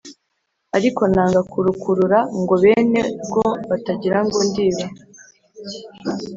[0.77, 4.85] ariko nanga kurukurura ngo bene rwo batagirango ndiba!